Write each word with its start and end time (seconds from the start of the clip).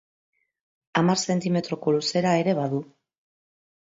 Hamar 1.01 1.21
zentimetroko 1.33 1.95
luzera 1.97 2.33
ere 2.45 2.57
badu. 2.61 2.81